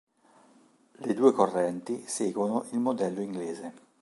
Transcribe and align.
Le 1.05 1.13
due 1.13 1.31
correnti 1.31 2.05
seguono 2.07 2.65
il 2.71 2.79
modello 2.79 3.21
inglese. 3.21 3.71